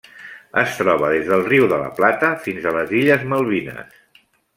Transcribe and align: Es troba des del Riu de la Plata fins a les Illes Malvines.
Es 0.59 0.77
troba 0.77 1.09
des 1.15 1.27
del 1.31 1.43
Riu 1.49 1.67
de 1.73 1.79
la 1.81 1.91
Plata 1.99 2.31
fins 2.47 2.65
a 2.65 2.73
les 2.79 2.95
Illes 3.01 3.27
Malvines. 3.35 4.01